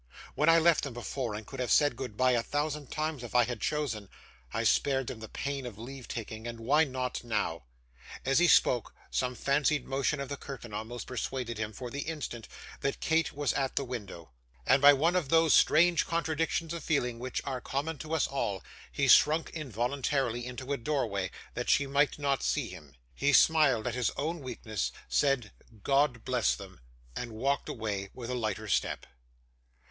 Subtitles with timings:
[0.33, 3.43] 'When I left them before, and could have said goodbye a thousand times if I
[3.43, 4.09] had chosen,
[4.51, 7.65] I spared them the pain of leave taking, and why not now?'
[8.25, 12.47] As he spoke, some fancied motion of the curtain almost persuaded him, for the instant,
[12.79, 14.31] that Kate was at the window,
[14.65, 18.63] and by one of those strange contradictions of feeling which are common to us all,
[18.91, 22.95] he shrunk involuntarily into a doorway, that she might not see him.
[23.13, 25.51] He smiled at his own weakness; said
[25.83, 26.79] 'God bless them!'
[27.15, 29.05] and walked away with a lighter step.